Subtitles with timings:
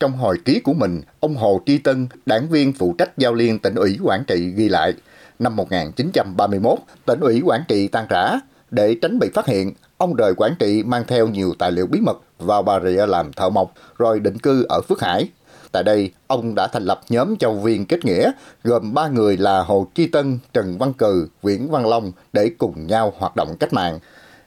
[0.00, 3.58] trong hồi ký của mình, ông Hồ Tri Tân, đảng viên phụ trách giao liên
[3.58, 4.92] tỉnh ủy Quảng Trị ghi lại,
[5.38, 8.40] năm 1931, tỉnh ủy Quảng Trị tan rã.
[8.70, 12.00] Để tránh bị phát hiện, ông rời Quảng Trị mang theo nhiều tài liệu bí
[12.00, 15.28] mật vào Bà Rịa làm thợ mộc, rồi định cư ở Phước Hải.
[15.72, 18.30] Tại đây, ông đã thành lập nhóm châu viên kết nghĩa,
[18.64, 22.86] gồm ba người là Hồ Chi Tân, Trần Văn Cừ, Nguyễn Văn Long để cùng
[22.86, 23.98] nhau hoạt động cách mạng.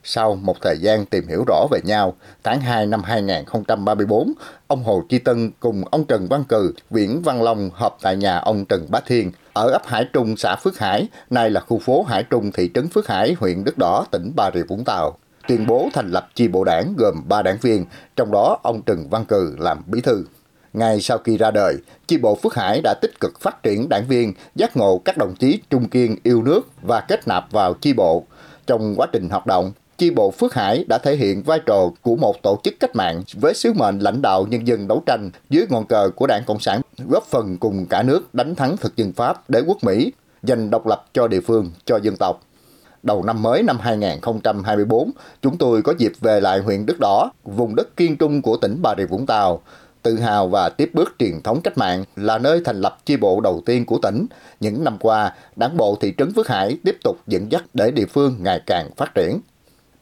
[0.03, 4.33] Sau một thời gian tìm hiểu rõ về nhau, tháng 2 năm 2034,
[4.67, 8.37] ông Hồ Chi Tân cùng ông Trần Văn Cừ, Viễn Văn Long họp tại nhà
[8.37, 12.03] ông Trần Bá Thiên ở ấp Hải Trung, xã Phước Hải, nay là khu phố
[12.03, 15.67] Hải Trung, thị trấn Phước Hải, huyện Đức Đỏ, tỉnh Bà Rịa Vũng Tàu tuyên
[15.67, 19.25] bố thành lập chi bộ đảng gồm 3 đảng viên, trong đó ông Trần Văn
[19.25, 20.25] Cừ làm bí thư.
[20.73, 24.07] Ngay sau khi ra đời, chi bộ Phước Hải đã tích cực phát triển đảng
[24.07, 27.93] viên, giác ngộ các đồng chí trung kiên yêu nước và kết nạp vào chi
[27.93, 28.23] bộ.
[28.67, 29.71] Trong quá trình hoạt động,
[30.03, 33.23] chi bộ Phước Hải đã thể hiện vai trò của một tổ chức cách mạng
[33.33, 36.59] với sứ mệnh lãnh đạo nhân dân đấu tranh dưới ngọn cờ của Đảng Cộng
[36.59, 40.69] sản, góp phần cùng cả nước đánh thắng thực dân Pháp đế quốc Mỹ, giành
[40.69, 42.41] độc lập cho địa phương, cho dân tộc.
[43.03, 47.75] Đầu năm mới năm 2024, chúng tôi có dịp về lại huyện Đức Đỏ, vùng
[47.75, 49.61] đất kiên trung của tỉnh Bà Rịa Vũng Tàu,
[50.01, 53.41] tự hào và tiếp bước truyền thống cách mạng là nơi thành lập chi bộ
[53.41, 54.25] đầu tiên của tỉnh.
[54.59, 58.05] Những năm qua, đảng bộ thị trấn Phước Hải tiếp tục dẫn dắt để địa
[58.05, 59.39] phương ngày càng phát triển.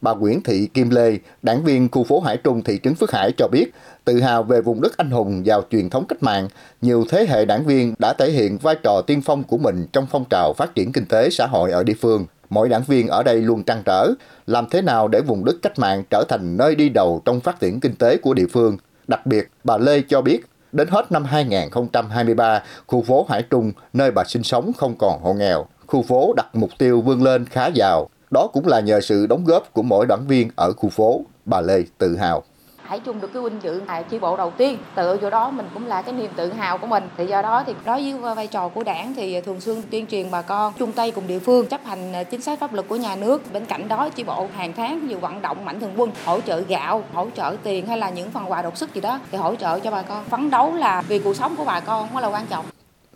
[0.02, 3.32] Bà Nguyễn Thị Kim Lê, đảng viên khu phố Hải Trung, thị trấn Phước Hải
[3.36, 3.72] cho biết,
[4.04, 6.48] tự hào về vùng đất anh hùng giàu truyền thống cách mạng,
[6.80, 10.06] nhiều thế hệ đảng viên đã thể hiện vai trò tiên phong của mình trong
[10.10, 12.26] phong trào phát triển kinh tế xã hội ở địa phương.
[12.50, 14.12] Mỗi đảng viên ở đây luôn trăn trở,
[14.46, 17.60] làm thế nào để vùng đất cách mạng trở thành nơi đi đầu trong phát
[17.60, 18.76] triển kinh tế của địa phương.
[19.08, 20.40] Đặc biệt, bà Lê cho biết,
[20.72, 25.32] đến hết năm 2023, khu phố Hải Trung, nơi bà sinh sống không còn hộ
[25.34, 25.66] nghèo.
[25.86, 28.08] Khu phố đặt mục tiêu vươn lên khá giàu.
[28.32, 31.60] Đó cũng là nhờ sự đóng góp của mỗi đảng viên ở khu phố, bà
[31.60, 32.42] Lê tự hào.
[32.82, 34.78] Hãy chung được cái vinh dự tại chi bộ đầu tiên.
[34.94, 37.04] Tự chỗ đó mình cũng là cái niềm tự hào của mình.
[37.16, 40.30] Thì do đó thì đối với vai trò của đảng thì thường xuyên tuyên truyền
[40.30, 42.96] bà con chung tay cùng địa phương chấp hành à, chính sách pháp luật của
[42.96, 43.52] nhà nước.
[43.52, 46.60] Bên cạnh đó chi bộ hàng tháng nhiều vận động mạnh thường quân hỗ trợ
[46.60, 49.54] gạo hỗ trợ tiền hay là những phần quà đột sức gì đó thì hỗ
[49.54, 50.24] trợ cho bà con.
[50.24, 52.64] Phấn đấu là vì cuộc sống của bà con mới là quan trọng.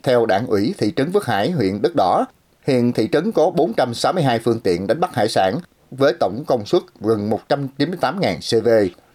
[0.02, 2.24] Theo đảng ủy thị trấn Phước Hải, huyện Đất Đỏ,
[2.66, 5.58] hiện thị trấn có 462 phương tiện đánh bắt hải sản
[5.90, 8.68] với tổng công suất gần 198.000 CV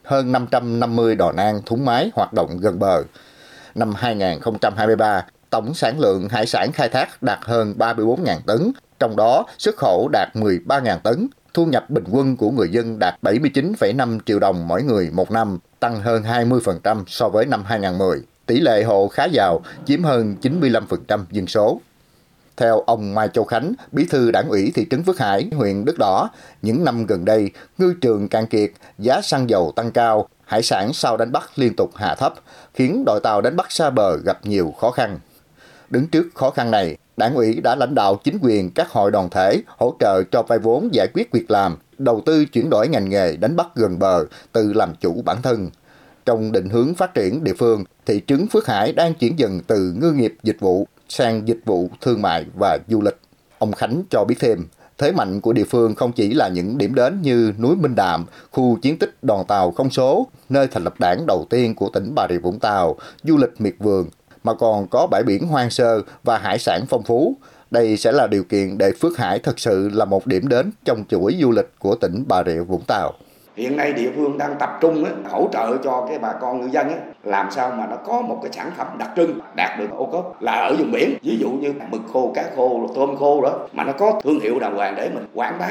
[0.03, 3.03] hơn 550 đò nang thúng máy hoạt động gần bờ.
[3.75, 9.45] Năm 2023, tổng sản lượng hải sản khai thác đạt hơn 34.000 tấn, trong đó
[9.57, 14.39] xuất khẩu đạt 13.000 tấn, thu nhập bình quân của người dân đạt 79,5 triệu
[14.39, 18.21] đồng mỗi người một năm, tăng hơn 20% so với năm 2010.
[18.45, 21.81] Tỷ lệ hộ khá giàu chiếm hơn 95% dân số.
[22.57, 25.97] Theo ông Mai Châu Khánh, bí thư đảng ủy thị trấn Phước Hải, huyện Đức
[25.99, 26.29] Đỏ,
[26.61, 30.93] những năm gần đây, ngư trường cạn kiệt, giá xăng dầu tăng cao, hải sản
[30.93, 32.33] sau đánh bắt liên tục hạ thấp,
[32.73, 35.19] khiến đội tàu đánh bắt xa bờ gặp nhiều khó khăn.
[35.89, 39.29] Đứng trước khó khăn này, đảng ủy đã lãnh đạo chính quyền các hội đoàn
[39.29, 43.09] thể hỗ trợ cho vay vốn giải quyết việc làm, đầu tư chuyển đổi ngành
[43.09, 45.69] nghề đánh bắt gần bờ, từ làm chủ bản thân.
[46.25, 49.93] Trong định hướng phát triển địa phương, thị trấn Phước Hải đang chuyển dần từ
[50.01, 53.17] ngư nghiệp dịch vụ sang dịch vụ thương mại và du lịch.
[53.57, 54.67] Ông Khánh cho biết thêm,
[54.97, 58.25] thế mạnh của địa phương không chỉ là những điểm đến như núi Minh Đạm,
[58.51, 62.15] khu chiến tích đoàn tàu không số, nơi thành lập đảng đầu tiên của tỉnh
[62.15, 64.07] Bà Rịa Vũng Tàu, du lịch miệt vườn,
[64.43, 67.35] mà còn có bãi biển hoang sơ và hải sản phong phú.
[67.71, 71.03] Đây sẽ là điều kiện để Phước Hải thật sự là một điểm đến trong
[71.09, 73.13] chuỗi du lịch của tỉnh Bà Rịa Vũng Tàu
[73.55, 76.87] hiện nay địa phương đang tập trung hỗ trợ cho cái bà con ngư dân
[77.23, 80.41] làm sao mà nó có một cái sản phẩm đặc trưng đạt được ô cốp
[80.41, 81.17] là ở vùng biển.
[81.21, 84.59] Ví dụ như mực khô, cá khô, tôm khô đó, mà nó có thương hiệu
[84.59, 85.69] đàng hoàng để mình quảng bá,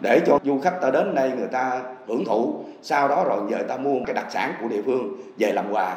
[0.00, 2.54] để cho du khách ta đến đây người ta hưởng thụ.
[2.82, 5.96] Sau đó rồi giờ ta mua cái đặc sản của địa phương về làm quà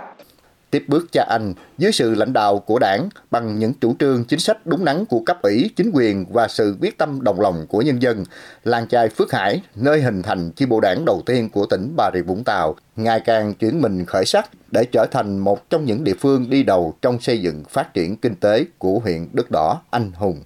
[0.72, 4.40] tiếp bước cha anh dưới sự lãnh đạo của đảng bằng những chủ trương chính
[4.40, 7.82] sách đúng đắn của cấp ủy, chính quyền và sự quyết tâm đồng lòng của
[7.82, 8.24] nhân dân.
[8.64, 12.12] Làng chài Phước Hải, nơi hình thành chi bộ đảng đầu tiên của tỉnh Bà
[12.14, 16.04] Rịa Vũng Tàu, ngày càng chuyển mình khởi sắc để trở thành một trong những
[16.04, 19.82] địa phương đi đầu trong xây dựng phát triển kinh tế của huyện Đất Đỏ
[19.90, 20.42] anh hùng.